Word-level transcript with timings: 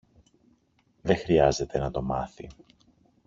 Δε 1.01 1.15
χρειάζεται 1.15 1.79
να 1.79 1.91
το 1.91 2.01
μάθει. 2.01 2.47